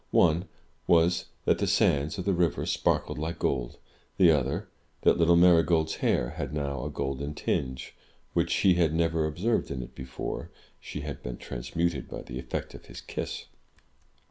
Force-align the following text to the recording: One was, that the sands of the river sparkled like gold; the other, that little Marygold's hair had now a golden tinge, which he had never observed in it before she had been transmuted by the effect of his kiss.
One 0.09 0.45
was, 0.87 1.25
that 1.45 1.59
the 1.59 1.67
sands 1.67 2.17
of 2.17 2.25
the 2.25 2.33
river 2.33 2.65
sparkled 2.65 3.19
like 3.19 3.37
gold; 3.37 3.77
the 4.17 4.31
other, 4.31 4.67
that 5.03 5.19
little 5.19 5.35
Marygold's 5.35 5.97
hair 5.97 6.31
had 6.31 6.55
now 6.55 6.83
a 6.83 6.89
golden 6.89 7.35
tinge, 7.35 7.95
which 8.33 8.51
he 8.51 8.73
had 8.73 8.95
never 8.95 9.27
observed 9.27 9.69
in 9.69 9.83
it 9.83 9.93
before 9.93 10.49
she 10.79 11.01
had 11.01 11.21
been 11.21 11.37
transmuted 11.37 12.09
by 12.09 12.23
the 12.23 12.39
effect 12.39 12.73
of 12.73 12.85
his 12.87 12.99
kiss. 12.99 13.45